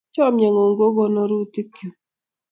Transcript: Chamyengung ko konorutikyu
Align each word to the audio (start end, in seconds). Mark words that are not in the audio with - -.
Chamyengung 0.13 0.73
ko 0.77 0.85
konorutikyu 0.95 1.87